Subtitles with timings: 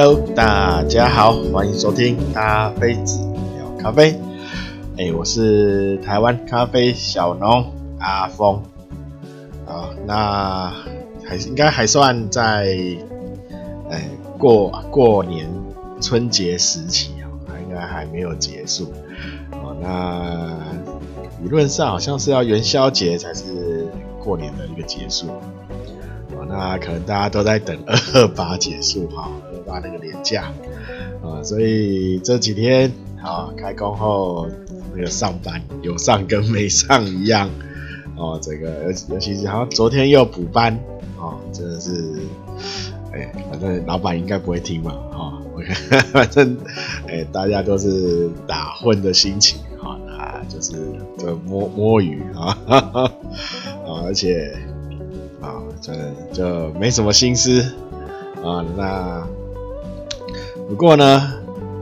[0.00, 3.18] Hello，大家好，欢迎收听咖啡子
[3.56, 4.16] 聊咖啡。
[4.96, 8.62] 哎，我是台湾咖啡小农阿峰。
[9.66, 10.72] 啊，那
[11.24, 12.76] 还应该还算在
[13.90, 14.08] 哎
[14.38, 15.50] 过过年
[16.00, 18.92] 春节时期啊，还应该还没有结束。
[19.50, 20.56] 哦，那
[21.42, 23.88] 理论上好像是要元宵节才是
[24.22, 25.26] 过年的一个结束。
[26.36, 29.28] 哦，那可能大家都在等二二八结束哈。
[29.68, 30.50] 发那个年假
[31.22, 32.90] 啊，所以这几天
[33.22, 34.48] 啊，开工后
[34.94, 37.50] 那个上班有上跟没上一样
[38.16, 38.38] 哦。
[38.40, 40.78] 这个尤尤其是好像昨天又补班
[41.18, 42.14] 哦，真的是
[43.12, 45.42] 哎，反正老板应该不会听嘛哈。
[46.12, 46.56] 反正
[47.08, 50.72] 哎，大家都是打混的心情哈，啊，就是
[51.18, 53.10] 就摸摸鱼啊， 啊，
[54.06, 54.56] 而且
[55.40, 55.92] 啊，这
[56.32, 57.60] 就没什么心思
[58.42, 59.26] 啊，那。
[60.68, 61.32] 不过呢，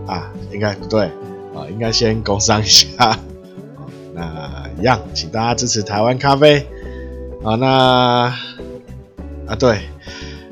[0.06, 1.06] 啊，应该不对
[1.54, 3.18] 啊，应该先工商一下。
[4.14, 6.64] 那一样，请大家支持台湾咖啡
[7.42, 7.56] 啊。
[7.56, 8.32] 那
[9.46, 9.80] 啊，对，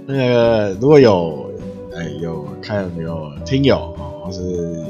[0.04, 1.48] 那个如果有
[1.96, 4.42] 哎有看有听友或是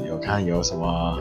[0.07, 1.19] 有看有什么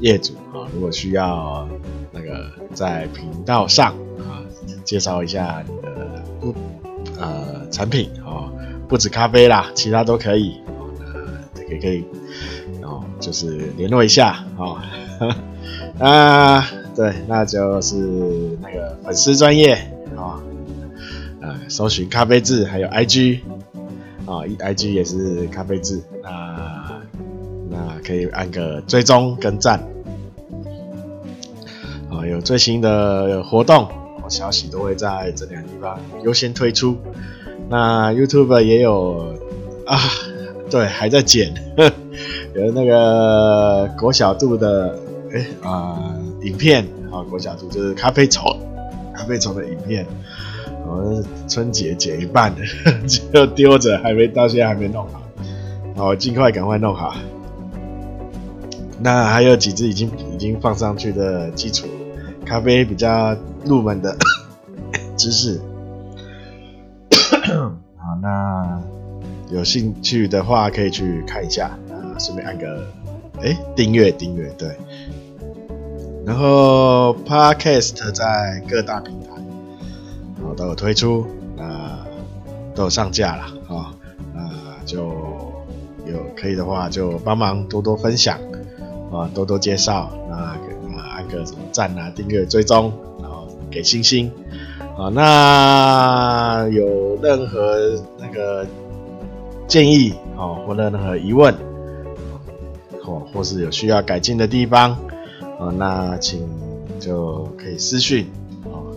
[0.00, 1.68] 业主啊，如果需要
[2.10, 4.40] 那个在频道上啊
[4.84, 6.54] 介绍一下你的不
[7.20, 8.50] 呃产品啊，
[8.88, 10.56] 不止咖啡啦，其他都可以。
[11.72, 12.04] 也可以，
[12.80, 14.78] 然后就是联络一下哦，
[15.98, 17.96] 啊，对，那就是
[18.60, 19.74] 那个粉丝专业
[20.16, 20.42] 啊，
[21.40, 23.40] 呃，搜寻咖啡志，还有 IG
[24.26, 27.00] 啊，IG 也是咖啡志，那
[27.70, 29.80] 那可以按个追踪跟赞，
[32.10, 33.88] 啊，有最新的活动
[34.28, 36.96] 消息都会在这两地方优先推出，
[37.68, 39.34] 那 YouTube 也有
[39.86, 39.98] 啊。
[40.72, 41.52] 对，还在剪，
[42.56, 44.98] 有那个国小度的，
[45.30, 48.58] 哎啊、影片啊，国小度就是咖啡虫，
[49.14, 50.06] 咖啡虫的影片，
[50.88, 52.62] 我们，春节剪一半的，
[53.06, 55.20] 就丢着，还没到现在还没弄好，
[55.94, 57.14] 好，尽快赶快弄好。
[58.98, 61.86] 那还有几只已经已经放上去的基础
[62.46, 64.16] 咖啡比较入门的
[65.18, 65.60] 知识，
[67.60, 69.01] 好，那。
[69.52, 72.86] 有兴趣的话，可以去看一下啊，顺便按个
[73.42, 74.70] 哎订阅订阅对。
[76.24, 79.28] 然后 Podcast 在各大平台
[80.42, 81.26] 啊都有推出
[81.58, 82.06] 啊，
[82.74, 83.94] 都有上架了啊，
[84.34, 84.48] 那
[84.86, 85.08] 就
[86.06, 88.38] 有可以的话就帮忙多多分享
[89.12, 90.56] 啊，多多介绍，那
[91.10, 92.90] 按个什么赞啊、订阅、追踪，
[93.20, 94.32] 然后给星星
[94.96, 95.10] 啊。
[95.12, 98.66] 那有任何那个。
[99.72, 101.54] 建议哦，或任何疑问，
[103.02, 104.94] 或或是有需要改进的地方，
[105.58, 106.46] 哦，那请
[107.00, 108.26] 就可以私讯
[108.64, 108.92] 哦。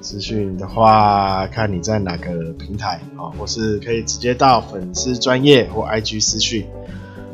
[0.00, 6.64] 私讯的话，看你在哪个平台哦，或是可以直接到粉丝专业或 IG 私讯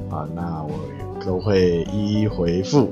[0.08, 0.70] 啊，那我
[1.22, 2.90] 都会一一回复。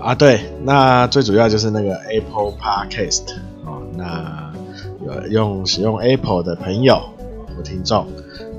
[0.00, 4.52] 啊，对，那最主要就是那个 Apple Podcast 哦，那
[5.06, 7.00] 有用使用 Apple 的朋友。
[7.62, 8.06] 听众，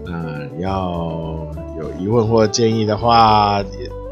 [0.05, 3.63] 呃，要有疑问或建议的话，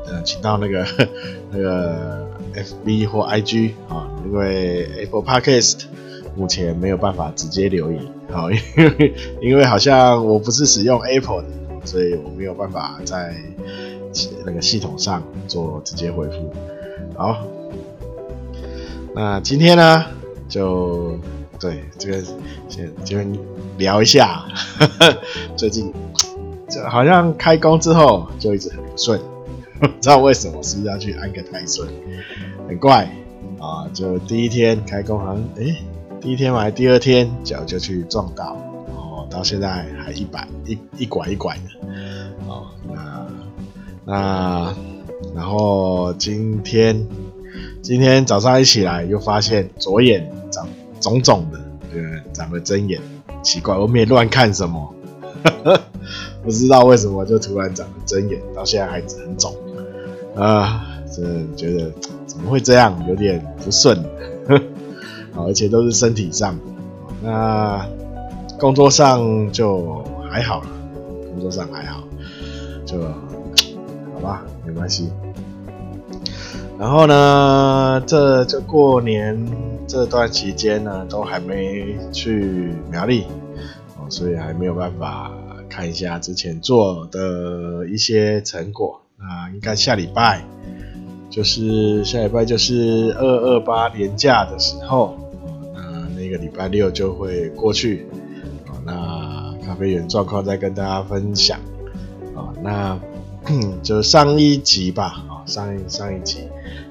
[0.06, 0.86] 呃，请到那个
[1.52, 2.26] 那个
[2.56, 5.86] FB 或 IG 啊，因为 Apple Podcast
[6.36, 11.48] 目前没有办法直接留言，好， 因为因为好像我不是使用 Apple 的，
[11.86, 13.36] 所以我没有办法在
[14.46, 16.54] 那个系统上做直接回复。
[17.16, 17.44] 好，
[19.14, 20.06] 那今天呢，
[20.48, 21.18] 就
[21.60, 22.24] 对这个
[22.70, 23.18] 先就。
[23.78, 24.46] 聊一下，
[24.80, 25.18] 呵 呵
[25.56, 25.94] 最近
[26.70, 29.20] 这好像开工之后就一直很不顺，
[29.80, 31.88] 不知道为什么，是不是要去安个胎顺？
[32.68, 33.10] 很怪
[33.60, 33.88] 啊！
[33.94, 35.78] 就第一天开工，好像哎、欸，
[36.20, 38.58] 第一天嘛，第二天脚就去撞到，
[38.88, 41.62] 然后到现在还一摆一一拐一拐的，
[42.48, 43.28] 哦，那
[44.06, 44.76] 那
[45.34, 47.08] 然后今天
[47.82, 50.68] 今天早上一起来又发现左眼长
[51.00, 51.60] 肿肿的，
[51.94, 52.04] 对，
[52.34, 53.00] 长了针眼。
[53.48, 54.94] 奇怪，我没乱看什么，
[56.44, 59.56] 不知道为什么就突然长了针眼，到现在还很肿
[60.36, 60.86] 啊！
[61.10, 61.90] 真的觉得
[62.26, 63.98] 怎么会这样，有点不顺，
[65.32, 66.60] 啊而且都是身体上，
[67.24, 67.88] 那
[68.60, 70.68] 工作上就还好了，
[71.32, 72.04] 工作上还好，
[72.86, 75.10] 就好吧，没关系。
[76.80, 79.36] 然后呢，这就过年
[79.88, 83.24] 这段期间呢，都还没去苗栗，
[83.98, 85.32] 哦，所以还没有办法
[85.68, 89.02] 看一下之前做的一些成果。
[89.18, 90.44] 那应该下礼拜
[91.32, 95.18] 就是下礼拜就是二二八连假的时候，
[95.74, 95.82] 那
[96.16, 98.08] 那个礼拜六就会过去。
[98.86, 101.60] 那咖啡园状况再跟大家分享。
[102.36, 103.00] 啊，那
[103.82, 105.26] 就上一集吧。
[105.28, 106.48] 啊，上一上一集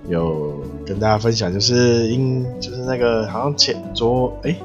[0.09, 4.57] 有跟大家分享，就是因就是那个好像前昨哎。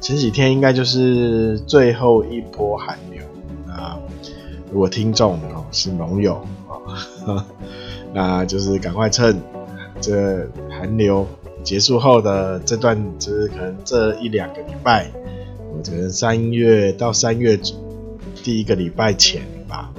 [0.00, 3.20] 前几天应该就是最后一波寒流
[3.66, 3.98] 啊！
[4.70, 6.34] 如果听众哦是农友
[7.26, 7.44] 啊，
[8.14, 9.42] 那就是赶快趁
[10.00, 11.26] 这寒流
[11.64, 15.10] 结束后的这段，就是可能这一两个礼拜，
[15.76, 17.58] 我觉得三月到三月
[18.44, 19.90] 第一个礼拜前吧，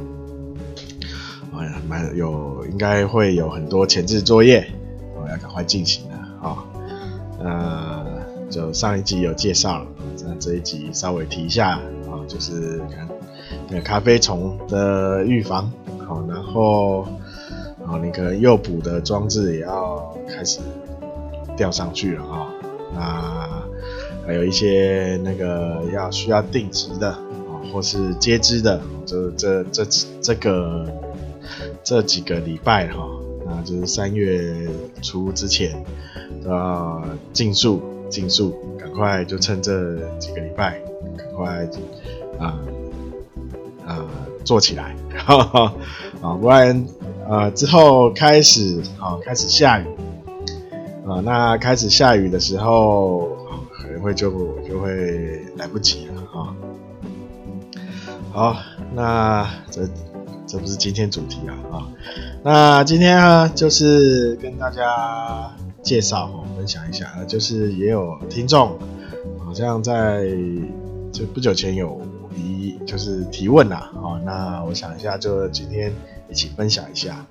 [1.57, 4.65] 哎呀，蛮有应该会有很多前置作业，
[5.29, 6.65] 要赶快进行了啊！
[7.41, 8.05] 呃，
[8.49, 9.87] 就上一集有介绍了。
[10.25, 11.79] 那这一集稍微提一下
[12.09, 13.07] 啊，就是看
[13.69, 15.71] 那个咖啡虫的预防，
[16.05, 17.03] 好，然后
[17.85, 20.59] 啊那个诱捕的装置也要开始
[21.55, 22.47] 吊上去了啊，
[22.93, 23.63] 那
[24.27, 29.85] 还有一些那个要需要定植的啊，或是接枝的，就这这
[30.21, 30.85] 这个
[31.83, 33.07] 这几个礼拜哈，
[33.49, 34.69] 啊就是三月
[35.01, 35.83] 初之前
[36.47, 37.03] 啊
[37.33, 38.55] 尽速尽速。
[38.79, 40.81] 赶快就趁这几个礼拜，
[41.15, 41.65] 赶快
[42.39, 42.59] 啊
[43.85, 44.05] 啊
[44.43, 45.73] 做起来，哈哈
[46.21, 46.85] 啊，不然
[47.29, 49.85] 啊之后开始啊开始下雨
[51.07, 53.29] 啊，那开始下雨的时候，
[53.71, 54.31] 可能会就
[54.67, 56.55] 就会来不及了啊。
[58.31, 58.57] 好，
[58.93, 59.87] 那这
[60.49, 61.87] 这不是今天主题啊啊，
[62.43, 65.51] 那今天呢就是跟大家。
[65.81, 68.77] 介绍哦，分享一下，就是也有听众
[69.43, 70.27] 好像在
[71.09, 72.01] 就不久前有
[72.35, 75.93] 一就是提问啦，啊，那我想一下，就今天
[76.29, 77.25] 一起分享一下，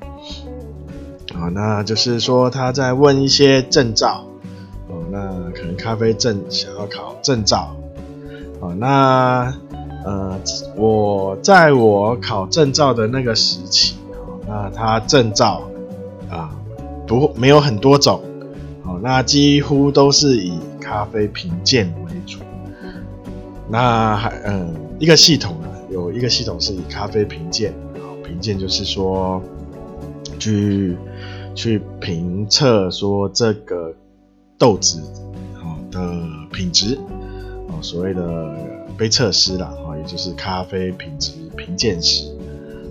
[1.35, 4.25] 啊，那就是说他在问一些证照，
[4.89, 7.77] 哦，那可能咖啡证想要考证照，
[8.61, 9.55] 哦，那
[10.09, 10.41] 呃，
[10.75, 13.97] 我在我考证照的那个时期，
[14.47, 15.69] 那他证照
[16.31, 16.51] 啊
[17.07, 18.23] 不没有很多种。
[19.03, 22.39] 那几乎都是以咖啡评鉴为主。
[23.69, 27.75] 那还嗯，一个系统呢，有一个系统是以咖啡评鉴，
[28.25, 29.43] 评鉴就是说
[30.39, 30.97] 去
[31.55, 33.95] 去评测说这个
[34.57, 35.03] 豆子
[35.91, 36.01] 的
[36.51, 36.99] 品质，
[37.83, 38.23] 所谓的
[38.99, 42.27] 杯测师啦，也就是咖啡品质评鉴师。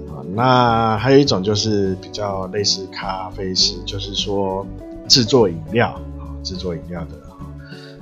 [0.09, 4.65] 啊那还有一种就是比较类似咖啡师，就是说。
[5.09, 7.11] 制作饮料啊，制作饮料的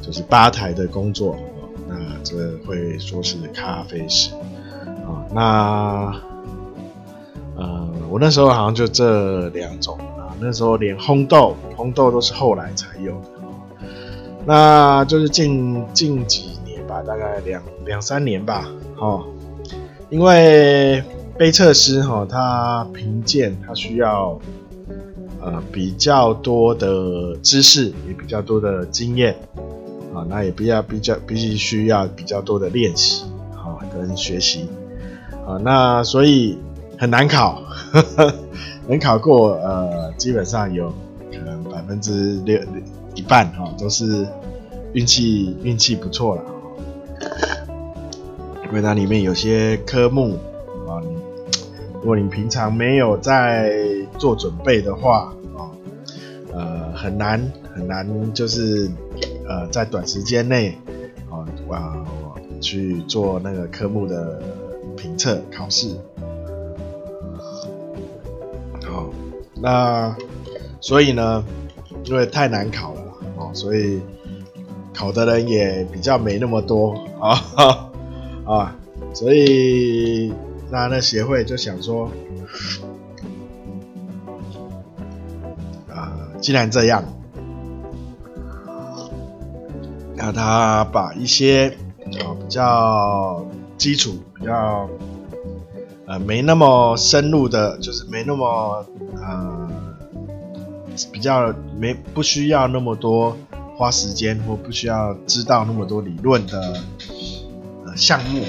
[0.02, 1.38] 就是吧台的工作，
[1.88, 4.32] 那这会说是咖啡师
[5.06, 5.22] 啊。
[5.32, 6.20] 那
[7.56, 13.28] 呃，我那时候好像就这两种啊，那时候连烘豆，烘豆都是后来才有的。
[14.44, 16.55] 那就是近近几
[17.04, 19.26] 大概两两三年吧，哦，
[20.10, 21.04] 因为
[21.38, 24.40] 杯测师哈，他评鉴他需要。
[25.42, 29.36] 呃，比较多的知识，也比较多的经验，
[30.12, 34.68] 啊，那也比较比较必须需要比较多的练习，啊，跟学习，
[35.46, 36.58] 啊，那所以
[36.98, 37.62] 很难考，
[38.90, 40.92] 能考过，呃，基本上有
[41.32, 42.60] 可能百分之六
[43.14, 44.28] 一半，哈，都是
[44.94, 46.42] 运气运气不错了，
[48.76, 50.38] 为那里面有些科目，
[50.86, 51.16] 啊，你
[51.94, 53.74] 如果你平常没有在
[54.18, 55.72] 做准备的话啊，
[56.52, 57.42] 呃，很难
[57.74, 58.92] 很难，就是
[59.48, 60.78] 呃，在短时间内，
[61.30, 62.04] 啊、啊，
[62.60, 64.42] 去做那个科目的
[64.98, 65.96] 评测考试。
[68.84, 69.10] 好，
[69.56, 70.14] 那
[70.82, 71.42] 所以呢，
[72.04, 73.02] 因为太难考了
[73.38, 74.02] 哦，所以
[74.94, 77.90] 考的人也比较没那么多啊哈
[78.46, 78.76] 啊，
[79.14, 80.34] 所以
[80.72, 82.10] 那那协会就想说。
[85.90, 86.12] 啊
[86.42, 87.04] 既然这样，
[90.16, 91.70] 那他把一些
[92.20, 93.44] 啊比较
[93.78, 94.88] 基础、比较
[96.06, 98.86] 呃没那么深入的，就是没那么
[99.16, 99.68] 呃
[101.12, 103.36] 比较没不需要那么多
[103.76, 106.80] 花时间或不需要知道那么多理论的
[107.96, 108.44] 项目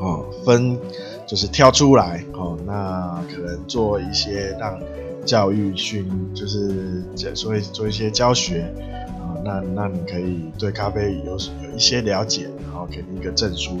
[0.00, 0.78] 哦，分
[1.26, 4.78] 就是挑出来哦，那可能做一些让。
[5.26, 8.62] 教育训就是所以做一些教学
[9.20, 13.78] 啊，那那你可以对咖啡有有一些了解，然后给你一个证书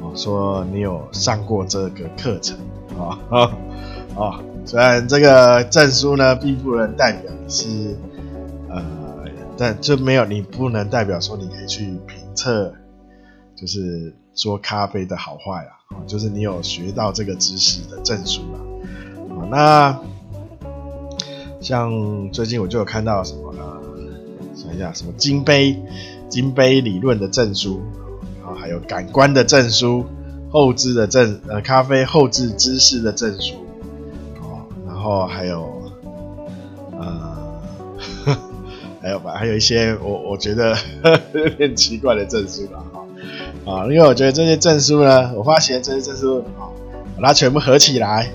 [0.00, 2.56] 哦，说你有上过这个课程
[2.98, 3.52] 啊啊
[4.16, 4.40] 啊！
[4.64, 7.68] 虽然这个证书呢，并不能代表是
[8.70, 8.82] 呃，
[9.58, 12.72] 但就没有你不能代表说你可以去评测，
[13.60, 15.72] 就是说咖啡的好坏啦，
[16.06, 18.60] 就是你有学到这个知识的证书啦。
[19.50, 19.98] 那
[21.60, 23.62] 像最近我就有看到什么呢？
[24.54, 25.82] 想一下，什么金杯
[26.28, 27.80] 金杯理论的证书，
[28.40, 30.04] 然后还有感官的证书，
[30.50, 33.54] 后置的证呃咖啡后置知识的证书，
[34.40, 35.82] 哦，然后还有
[36.92, 37.60] 呃
[39.00, 40.76] 还有吧，还有一些我我觉得
[41.34, 43.04] 有点奇怪的证书吧，哈
[43.68, 46.72] 啊，因为我觉得这些证书呢，我发现这些证书啊，
[47.20, 48.30] 把它全部合起来。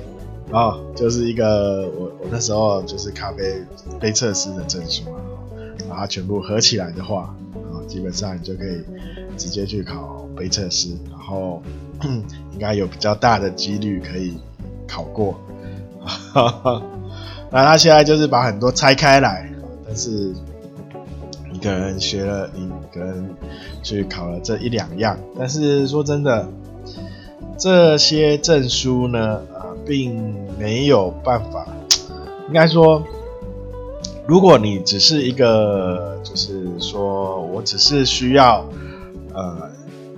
[0.51, 3.63] 啊，就是一个我我那时候就是咖啡
[3.99, 5.17] 杯测师的证书嘛，
[5.89, 7.33] 把它全部合起来的话，
[7.71, 8.83] 啊，基本上你就可以
[9.35, 11.63] 直接去考杯测师，然后
[12.53, 14.37] 应该有比较大的几率可以
[14.87, 15.39] 考过。
[17.49, 19.51] 那他现在就是把很多拆开来，
[19.87, 20.31] 但是
[21.63, 23.33] 可能学了，你可能
[23.81, 26.45] 去考了这一两样，但是说真的，
[27.57, 31.65] 这些证书呢啊，并没有办法，
[32.49, 33.01] 应该说，
[34.27, 38.65] 如果你只是一个，就是说我只是需要，
[39.33, 39.71] 呃，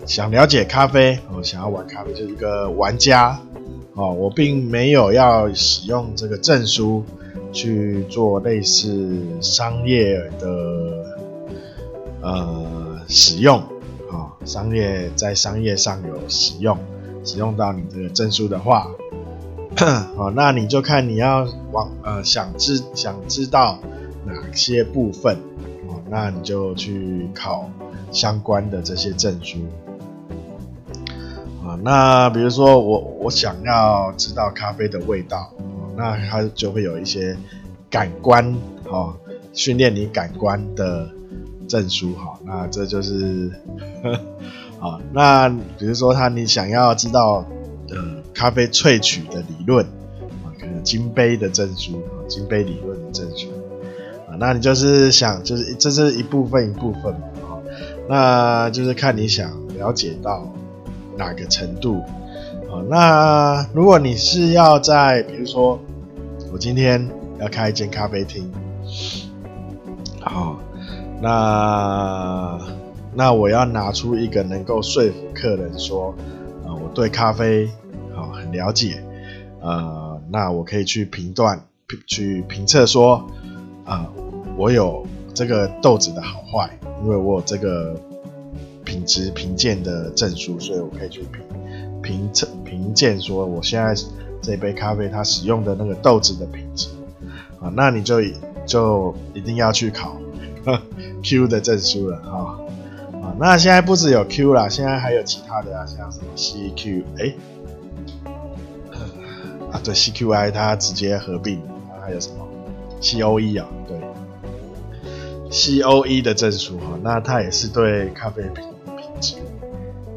[0.07, 3.39] 想了解咖啡，我想要玩咖啡，就是一个玩家，
[3.93, 7.03] 哦，我并没有要使用这个证书
[7.53, 11.04] 去做类似商业的，
[12.25, 13.59] 呃，使用，
[14.11, 16.75] 啊，商业在商业上有使用，
[17.23, 18.87] 使用到你这个证书的话。
[20.17, 23.77] 好， 那你就看你要往呃想知想知道
[24.25, 25.37] 哪些部分，
[25.87, 27.69] 哦，那你就去考
[28.11, 29.59] 相关的这些证书。
[31.63, 35.51] 啊，那比如说我我想要知道咖啡的味道，
[35.95, 37.37] 那它就会有一些
[37.87, 38.55] 感官，
[38.89, 39.13] 哦，
[39.53, 41.07] 训练你感官的
[41.67, 43.51] 证书，哈，那这就是，
[44.79, 47.45] 啊，那比如说他你想要知道。
[47.87, 47.95] 的
[48.33, 49.85] 咖啡萃取的理论
[50.43, 53.47] 啊，可能金杯的证书啊，金杯理论的证书
[54.27, 57.61] 啊，那你就是想，就是这是一部分一部分啊，
[58.09, 60.51] 那就是看你想了解到
[61.15, 62.01] 哪个程度
[62.67, 62.81] 啊。
[62.89, 65.79] 那如果你是要在，比如说
[66.51, 67.07] 我今天
[67.39, 68.51] 要开一间咖啡厅，
[70.21, 70.57] 好，
[71.21, 72.59] 那
[73.13, 76.13] 那我要拿出一个能够说服客人说。
[76.65, 77.69] 啊我对咖啡
[78.15, 79.03] 好很了解，
[79.61, 81.63] 呃，那我可以去评断、
[82.07, 83.23] 去评测说，
[83.85, 84.09] 啊、
[84.57, 85.05] 我有
[85.35, 87.95] 这个豆子的好坏，因为我有这个
[88.83, 93.93] 品质评鉴的证书，所以我可以去评评测、评鉴说，我现在
[94.41, 96.87] 这杯咖啡它使用的那个豆子的品质，
[97.59, 98.21] 啊，那你就
[98.65, 100.17] 就一定要去考
[101.23, 102.59] Q 的证书了，哈。
[103.21, 107.35] 啊那现在不只有 Q 啦，现在还有其他的啊，像什么 CQ 哎、欸，
[109.71, 111.59] 啊对 CQI 它直接合并，
[112.01, 112.47] 还有什么
[113.01, 113.99] COE 啊，对
[115.49, 118.63] ，COE 的证书哈，那它也是对咖啡品
[118.95, 119.35] 品质，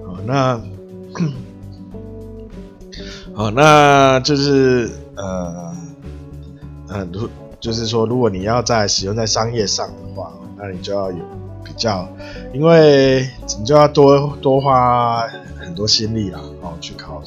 [0.07, 0.61] 好那，
[3.35, 5.75] 好那就是呃
[6.89, 7.29] 呃如
[7.61, 11.19] 就是说，如果你要在使用在商业上的话，那你就要有。
[11.65, 12.09] 比较，
[12.55, 15.27] 因为你就要多多花
[15.59, 17.23] 很多心力啦，哦，去考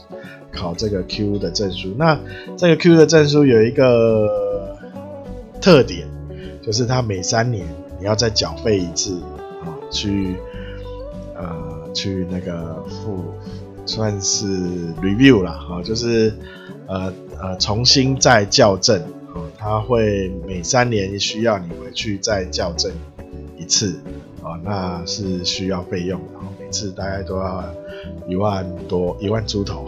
[0.52, 1.94] 考这个 Q 的证书。
[1.96, 2.18] 那
[2.58, 4.76] 这个 Q 的证书有一个
[5.62, 6.08] 特点，
[6.64, 7.68] 就是它每三年
[8.00, 9.22] 你要再缴费一次
[9.64, 10.38] 啊，去
[11.36, 13.24] 呃去那个付
[13.86, 14.48] 算是
[15.04, 16.34] review 啦，啊，就是
[16.88, 19.00] 呃呃重新再校正
[19.34, 22.92] 啊，它会每三年需要你回去再校正
[23.58, 24.00] 一次。
[24.44, 27.64] 啊，那是需要费用的，每次大概都要
[28.28, 29.86] 一万多，一万出头。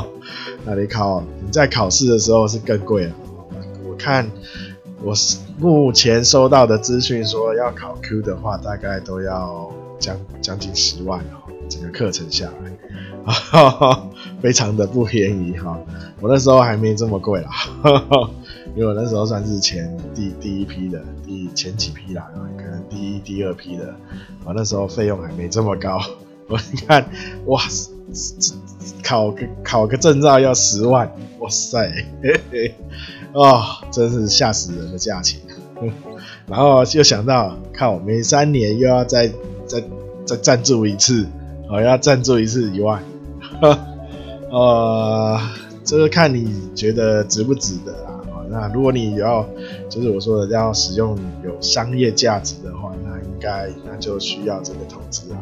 [0.66, 3.12] 那你考你在考试的时候是更贵了。
[3.88, 4.30] 我看
[5.02, 5.14] 我
[5.58, 12.70] 目前收到的资讯说，要考 Q 的话，大概都要将将近十万哦，整个课程下来，
[14.42, 15.80] 非常的不便宜哈。
[16.20, 17.50] 我那时候还没这么贵啦。
[18.78, 23.92] 因为我那时候算是前第第一批的，第前几批啦，可能第一、第二批的，
[24.44, 26.00] 我那时候费用还没这么高。
[26.46, 27.04] 我你看，
[27.46, 27.60] 哇，
[29.02, 31.92] 考个考个证照要十万，哇塞，
[32.22, 32.74] 嘿嘿，
[33.32, 35.40] 哦，真是吓死人的价钱。
[36.46, 39.28] 然后就想到，靠，每三年又要再
[39.66, 39.82] 再
[40.24, 41.26] 再赞助一次，
[41.68, 43.02] 哦，要赞助一次一万，
[44.52, 45.36] 呃，
[45.82, 48.07] 这个看你觉得值不值得。
[48.50, 49.46] 那如果你要，
[49.88, 55.38] 就是我说的要使用有商业价值的话，那应该那就需要这个投资啊。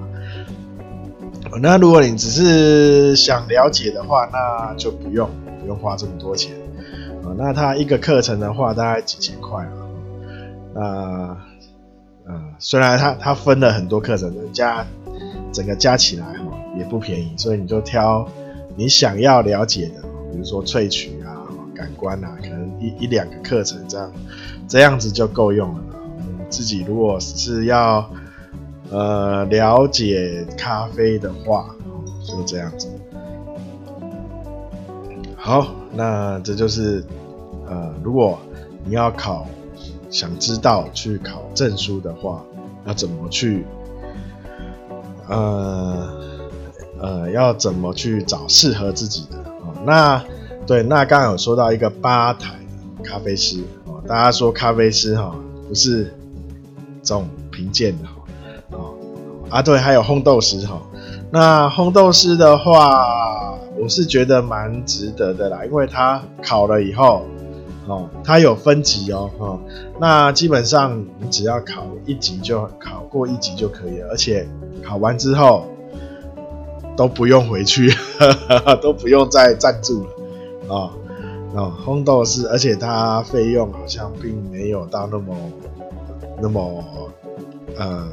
[1.60, 6.54] 那如果你只是想了解的话，那就不用不用花这么多钱
[7.22, 7.32] 啊。
[7.38, 9.72] 那它一个课程的话，大概几千块啊。
[10.75, 11.36] 那
[12.28, 14.84] 呃，虽然它它分了很多课程，加
[15.52, 16.44] 整个加起来哈
[16.76, 18.28] 也不便宜，所以你就挑
[18.75, 21.12] 你想要了解的，比如说萃取、
[21.76, 24.12] 感官啊，可能一一两个课程这样，
[24.66, 25.80] 这样子就够用了。
[26.38, 28.09] 你自己如果是要
[28.90, 31.75] 呃了解咖啡的话，
[32.26, 32.88] 就这样子。
[35.37, 37.04] 好，那这就是
[37.66, 38.38] 呃，如果
[38.85, 39.47] 你要考。
[40.09, 42.42] 想知道去考证书的话，
[42.87, 43.66] 要怎么去？
[45.28, 46.09] 呃
[47.00, 49.37] 呃，要怎么去找适合自己的？
[49.61, 50.25] 哦，那
[50.66, 52.54] 对，那刚刚有说到一个吧台
[53.04, 55.35] 咖啡师哦，大家说咖啡师哈
[55.68, 56.04] 不是
[57.02, 58.14] 这种贫贱的哈
[58.73, 58.94] 哦
[59.49, 60.82] 啊，对，还有烘豆师哈。
[61.30, 67.23] 那烘豆师的话，我是觉得蛮值得的啦，因为他考了以后。
[67.88, 69.61] 哦，它有分级哦，哦，
[70.00, 74.44] 那基本上你只要考一级就考过一级就可以了，而且
[74.82, 75.64] 考完之后
[76.96, 78.32] 都不用回去，呵
[78.66, 80.11] 呵都不用再赞助了，
[80.68, 80.90] 哦，
[81.54, 85.35] 哦，烘豆师，而且它费用好像并没有到那么
[86.40, 86.85] 那么
[87.76, 88.08] 呃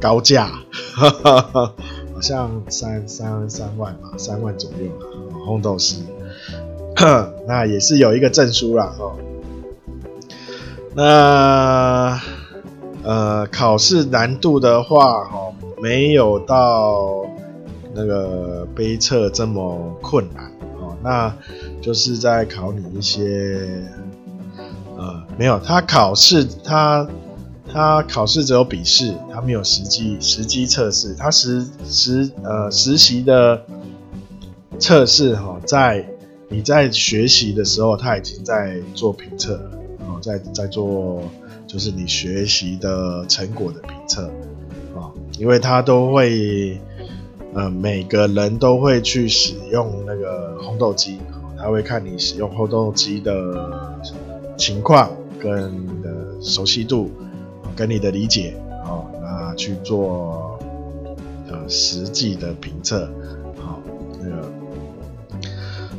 [0.00, 0.50] 高价，
[0.94, 5.06] 好像三三三万吧，三万左右吧，
[5.46, 6.02] 烘豆师。
[7.48, 9.16] 那也是有一个证书啦，哦。
[10.94, 12.20] 那
[13.02, 17.26] 呃，考试难度的话，哦，没有到
[17.94, 20.44] 那个杯测这么困难，
[20.80, 20.94] 哦。
[21.02, 21.34] 那
[21.82, 23.68] 就是在考你一些，
[24.96, 27.06] 呃，没有，他考试他
[27.70, 33.62] 他考试只有笔试，他没有实际实际测试，他实实呃实习的
[34.78, 36.06] 测试哈，在。
[36.54, 39.54] 你在学习的时候，他已经在做评测
[40.00, 41.22] 哦，在在做
[41.66, 44.26] 就是你学习的成果的评测
[44.94, 46.78] 啊，因为他都会，
[47.54, 51.18] 呃，每个人都会去使用那个烘豆机，
[51.62, 53.96] 他会看你使用烘豆机的
[54.56, 56.10] 情况跟你的
[56.42, 57.10] 熟悉度，
[57.76, 60.58] 跟你的理解啊，那去做
[61.48, 63.08] 呃实际的评测。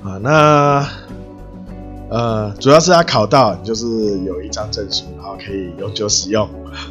[0.03, 0.85] 啊，那
[2.09, 6.45] 呃，主要是他考到，就是有一张证书，然后可以永久使用，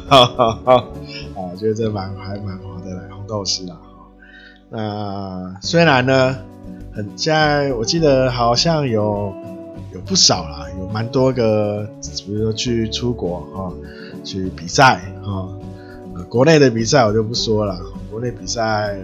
[0.09, 0.73] 哈哈哈。
[1.35, 3.77] 啊，觉得这蛮还蛮划得来，烘豆师啦。
[4.69, 6.37] 那虽然呢，
[6.95, 9.33] 很现在我记得好像有
[9.93, 11.87] 有不少啦，有蛮多个，
[12.25, 13.73] 比如说去出国哈，
[14.23, 15.49] 去比赛哈，
[16.29, 17.79] 国内的比赛我就不说了，
[18.11, 18.95] 国内比赛。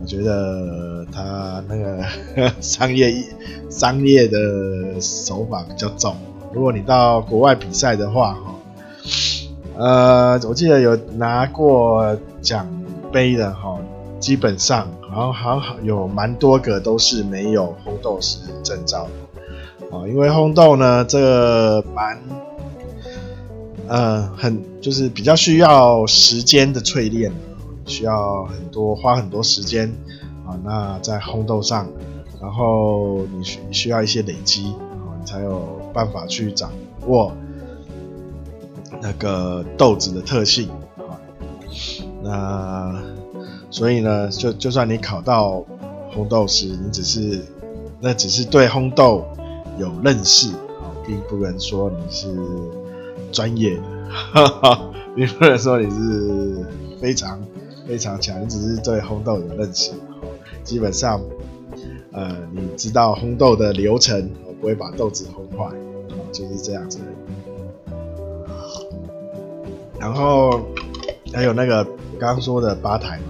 [0.00, 2.04] 我觉得他那个
[2.60, 3.24] 商业
[3.70, 6.14] 商业的手法比较重。
[6.52, 8.54] 如果你到国外比赛的话，哈，
[9.78, 12.68] 呃，我记得有拿过奖
[13.10, 13.78] 杯的哈，
[14.20, 22.18] 基本上好像好有蛮多个都是没有烘豆师证照的，啊，因为烘豆呢，这个蛮，
[23.88, 27.32] 呃，很就是比较需要时间的淬炼。
[27.86, 29.92] 需要很多花很多时间
[30.46, 31.86] 啊，那在烘豆上，
[32.40, 36.72] 然后你需需要一些累积啊，你才有办法去掌
[37.06, 37.30] 握
[39.02, 41.20] 那个豆子的特性啊。
[42.22, 43.02] 那
[43.74, 45.64] 所以呢，就就算你考到
[46.14, 47.40] 烘豆师，你只是
[48.00, 49.26] 那只是对烘豆
[49.76, 52.32] 有认识啊，并不能说你是
[53.32, 53.76] 专业，
[54.08, 54.80] 哈哈，
[55.16, 56.64] 并不能说你是
[57.00, 57.42] 非常。
[57.86, 59.92] 非常强，你只是对烘豆有认识，
[60.62, 61.20] 基本上，
[62.12, 65.68] 呃，你知道烘豆的流程，不会把豆子烘坏，
[66.32, 66.98] 就是这样子。
[70.00, 70.62] 然后
[71.34, 71.84] 还有那个
[72.18, 73.20] 刚刚说的吧台，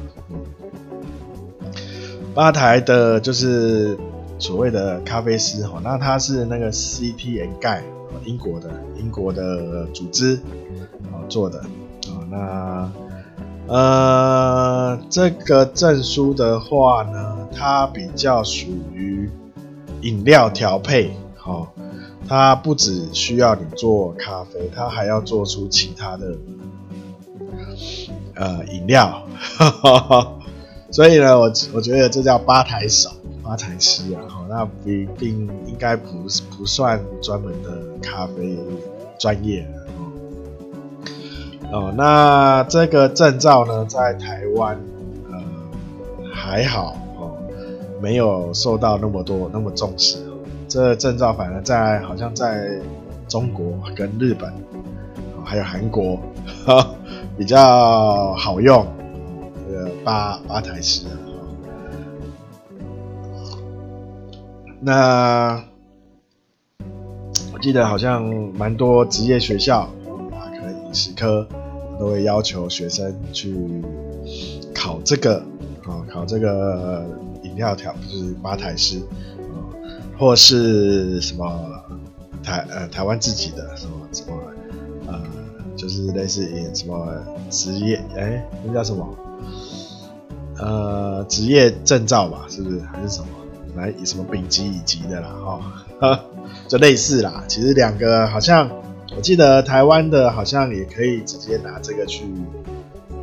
[2.34, 3.96] 吧台的就是
[4.38, 7.82] 所谓的咖啡师哈，那他是那个 CT&Guide
[8.24, 10.38] 英国的英国的组织
[11.12, 12.92] 哦做的啊，那。
[13.66, 19.30] 呃，这个证书的话呢，它比较属于
[20.02, 21.68] 饮料调配，好、哦，
[22.28, 26.36] 它不只需要你做咖啡，它还要做出其他的
[28.34, 30.32] 呃饮料，哈哈哈，
[30.94, 33.10] 所以呢，我我觉得这叫吧台手、
[33.42, 36.06] 吧台师啊，哈，那并并应该不
[36.56, 38.56] 不算专门的咖啡
[39.18, 39.66] 专业
[39.98, 41.10] 哦，
[41.72, 44.78] 哦那这个证照呢，在台湾
[45.32, 45.42] 呃
[46.32, 47.34] 还好哦，
[48.00, 50.38] 没有受到那么多那么重视哦。
[50.68, 52.70] 这证照反而在好像在
[53.26, 54.48] 中国跟日本，
[55.44, 56.20] 还有韩国
[57.36, 58.86] 比较好用。
[60.04, 61.16] 八八台师啊，
[64.80, 65.64] 那
[67.52, 68.22] 我记得好像
[68.54, 71.48] 蛮多职业学校啊，可能饮食科
[71.98, 73.56] 都会要求学生去
[74.74, 75.38] 考这个
[75.84, 77.06] 啊，考这个
[77.42, 79.56] 饮料条就是吧台师啊，
[80.18, 81.48] 或是什么
[82.42, 84.34] 台呃台湾自己的什么什么
[85.06, 85.22] 呃，
[85.74, 87.08] 就是类似于什么
[87.48, 89.08] 职业哎，那叫什么？
[90.64, 93.26] 呃，职业证照吧，是不是还是什么？
[93.76, 95.28] 来以什么丙级乙级的啦，
[96.00, 96.20] 哈，
[96.68, 97.44] 就类似啦。
[97.48, 98.70] 其实两个好像，
[99.16, 102.24] 我记得台湾的好像也可以直接拿这个去，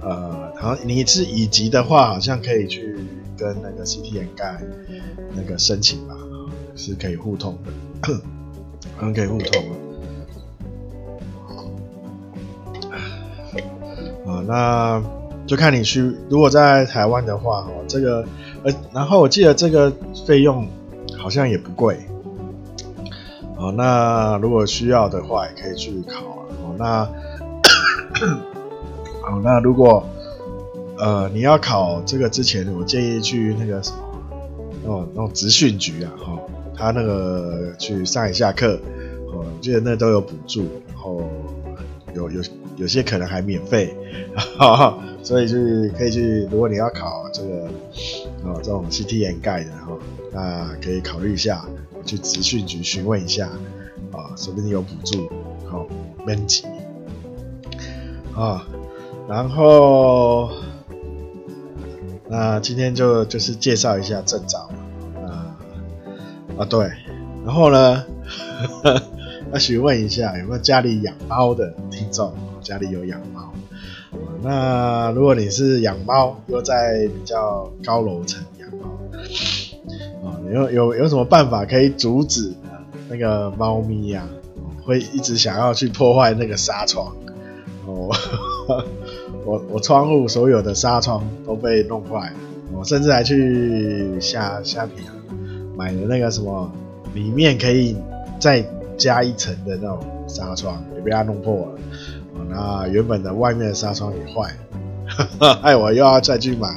[0.02, 2.96] 呃，好像你是乙级的话，好像可以去
[3.38, 4.62] 跟那个 CT 掩盖
[5.34, 6.14] 那个申请吧，
[6.76, 7.72] 是可以互通的，
[8.98, 9.76] 好像可以互通的。
[14.30, 15.21] 啊，那。
[15.48, 18.26] 就看你去，如果在台湾的话，哦，这个，
[18.64, 19.92] 呃，然后我记得这个
[20.26, 20.68] 费用
[21.18, 22.00] 好像也不贵，
[23.58, 27.10] 哦，那如果需要的话，也可以去考啊，哦，那，
[29.28, 30.08] 哦，那如果，
[30.98, 33.98] 呃，你要考这个之前，我建议去那个什么，
[34.84, 36.40] 那种那种职训局啊，哈，
[36.76, 38.80] 他那个去上一下课，
[39.28, 41.22] 哦，我记得那都有补助，然后
[42.14, 42.42] 有有
[42.78, 43.96] 有些可能还免费，
[44.58, 45.04] 哈哈。
[45.24, 47.70] 所以就是可以去，如果你要考这个
[48.44, 49.96] 哦，这种 CT 掩盖的哈，
[50.34, 51.64] 那可以考虑一下
[52.04, 53.48] 去职训局询问一下
[54.12, 55.30] 啊，说不定有补助，
[55.70, 55.86] 好，
[56.26, 56.66] 免级
[58.36, 58.66] 啊。
[59.30, 60.50] 然后
[62.28, 64.72] 那今天就就是介绍一下证照
[65.24, 65.56] 啊
[66.58, 66.92] 啊对，
[67.46, 68.04] 然后呢，
[69.54, 73.52] 要询问一下有没有家里养猫的听众，家里有养猫。
[74.44, 82.54] 那如果你是养猫，又在比较高楼层养猫，啊，有有有什么办法可以阻止
[83.10, 84.28] 那个猫咪呀、
[84.84, 87.16] 会一直想要去破坏那个纱窗？
[87.86, 88.10] 哦，
[89.46, 92.36] 我我窗户所有的纱窗都被弄坏了，
[92.74, 95.04] 我甚至还去虾虾皮
[95.76, 96.72] 买了那个什么，
[97.14, 97.96] 里面可以
[98.40, 98.64] 再
[98.98, 101.68] 加一层的那种纱窗，也被它弄破了。
[102.52, 104.54] 那原本的外面的纱窗也坏
[105.40, 106.68] 了， 害我又要再去买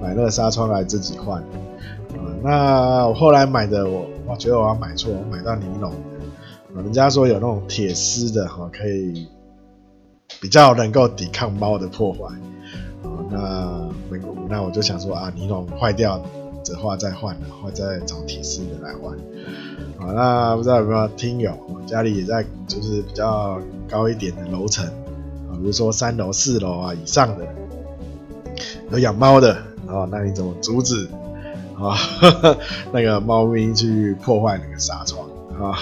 [0.00, 1.42] 买那个纱窗来自己换。
[2.40, 9.26] 那我后来买的我我觉得我要买错，我买到尼龙的，人家说有那种铁丝的哈，可以
[10.40, 12.20] 比较能够抵抗猫的破坏。
[13.28, 13.88] 那
[14.48, 16.22] 那我就想说啊，尼龙坏掉
[16.64, 19.16] 的话再换，或再找铁丝的来换。
[19.98, 21.52] 好，那不知道有没有听友
[21.86, 24.88] 家里也在就是比较高一点的楼层。
[25.56, 27.46] 比如说三楼、四楼啊以上的
[28.90, 29.54] 有养猫的
[29.86, 31.08] 啊，那你怎么阻止
[31.78, 31.96] 啊？
[32.92, 35.28] 那个猫咪去破坏那个纱窗
[35.60, 35.78] 啊？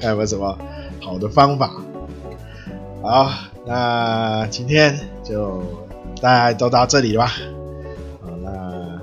[0.00, 0.58] 看有没有什么
[1.00, 1.70] 好的方法？
[3.02, 3.30] 好，
[3.64, 5.62] 那今天就
[6.20, 7.32] 大家都到这里了吧？
[8.22, 9.00] 好，那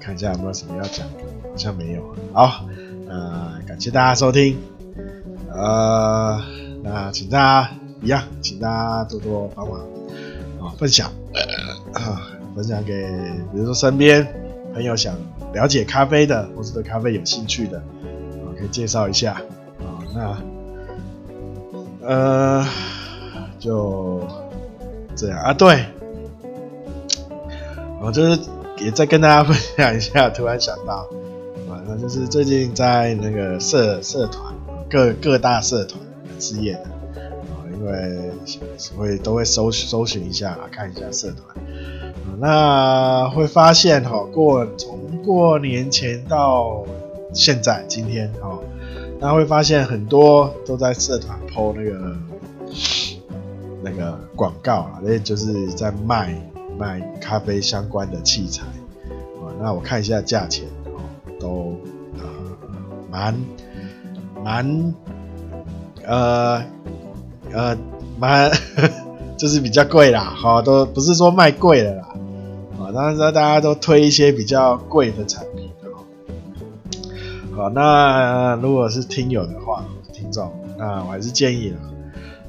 [0.00, 2.02] 看一下有没有什么要讲的，好像没有。
[2.32, 2.64] 好，
[3.06, 4.58] 那感谢大家收听，
[5.52, 6.40] 呃，
[6.82, 7.70] 那请大家。
[8.04, 9.80] 一样，请大家多多帮忙
[10.60, 11.10] 啊，分享
[11.94, 12.20] 啊，
[12.54, 13.02] 分享给
[13.50, 14.26] 比如说身边
[14.74, 15.16] 朋友想
[15.54, 19.40] 了解咖啡的，或是对咖啡有兴趣的啊，可以介绍一下
[19.80, 20.04] 啊。
[20.14, 20.36] 那
[22.06, 22.66] 呃，
[23.58, 24.20] 就
[25.16, 25.86] 这样啊，对，
[28.02, 28.38] 我就是
[28.80, 31.08] 也再跟大家分享一下，突然想到
[31.70, 34.52] 啊，那就是最近在那个社社团
[34.90, 35.98] 各各大社团
[36.38, 36.86] 事业的。
[37.76, 38.30] 因为
[38.96, 41.56] 会都会搜搜寻一下，看一下社团，
[42.38, 46.84] 那会发现哈，过从过年前到
[47.32, 48.58] 现在今天哈，
[49.20, 52.16] 那会发现很多都在社团抛那个
[53.82, 56.34] 那个广告啊，那就是在卖
[56.78, 59.50] 卖咖啡相关的器材啊。
[59.60, 61.00] 那我看一下价钱哦，
[61.40, 61.76] 都
[63.10, 63.34] 蛮
[64.42, 64.94] 蛮
[66.04, 66.62] 呃。
[67.54, 67.76] 呃，
[68.18, 68.50] 蛮
[69.38, 72.08] 就是比较贵啦，哈，都不是说卖贵了啦，
[72.78, 75.70] 啊，当然，大家都推一些比较贵的产品。
[77.56, 81.78] 好，那如果是听友的话，听众，那我还是建议了，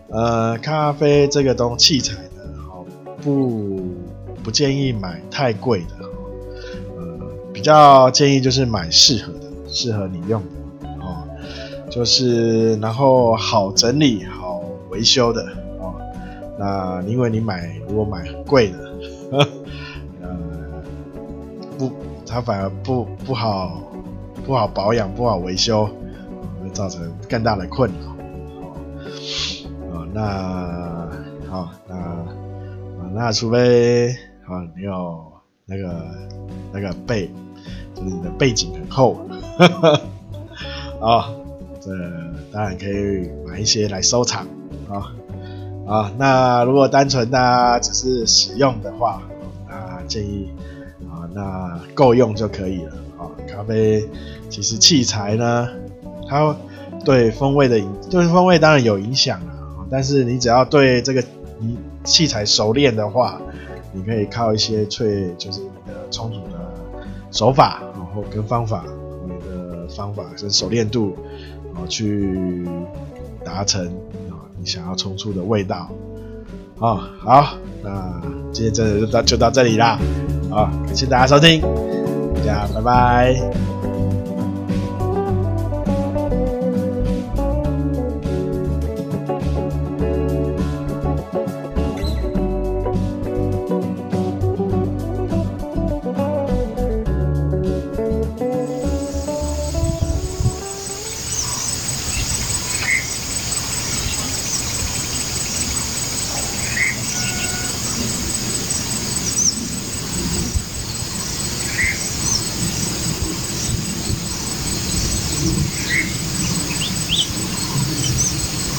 [0.09, 2.83] 呃，咖啡这个东器材呢，好，
[3.21, 3.79] 不
[4.43, 6.05] 不建议买太贵的，
[6.97, 7.19] 呃，
[7.53, 10.41] 比较建议就是买适合的，适合你用
[10.81, 11.27] 的，哦，
[11.91, 14.44] 就是然后好整理、好
[14.95, 15.43] 维修的，
[15.79, 15.93] 哦，
[16.57, 18.97] 那因为你买如果买很贵的，
[20.23, 20.37] 呃，
[21.77, 21.91] 不，
[22.25, 23.81] 它反而不不好。
[24.45, 25.89] 不好保养，不好维修，
[26.61, 28.15] 会造成更大的困扰。
[29.89, 31.09] 哦，那
[31.49, 32.27] 好，那啊，
[33.11, 34.09] 那除非
[34.45, 35.25] 啊，你有
[35.65, 36.05] 那个
[36.71, 37.27] 那个背，
[37.95, 39.17] 就是你的背景很厚，
[41.01, 41.25] 啊，
[41.81, 41.89] 这
[42.53, 44.45] 当然可以买一些来收藏。
[44.97, 45.11] 啊
[45.87, 49.21] 啊，那如果单纯大家只是使用的话，
[49.69, 50.51] 那建议
[51.09, 52.91] 啊，那够用就可以了。
[53.17, 54.07] 啊，咖啡。
[54.49, 55.67] 其实器材呢，
[56.27, 56.55] 它
[57.03, 59.85] 对风味的影，对风味当然有影响啊。
[59.89, 61.23] 但是你只要对这个
[61.59, 63.39] 你器材熟练的话，
[63.93, 66.73] 你可以靠一些萃，就是你的充足的
[67.31, 68.83] 手法，然后跟方法，
[69.25, 71.15] 你的方法跟熟练度，
[71.71, 72.67] 然后去
[73.45, 73.85] 达成
[74.29, 75.87] 啊你想要冲出的味道。
[76.79, 79.97] 啊，好，那今天真的就到就到这里啦。
[80.51, 81.61] 啊，感谢大家收听，
[82.35, 83.74] 大家拜拜。